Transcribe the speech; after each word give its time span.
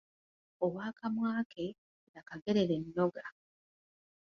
Ow’akamwa 0.63 1.31
ke, 1.51 1.65
y’akagerera 2.13 2.73
ennoga. 2.79 3.25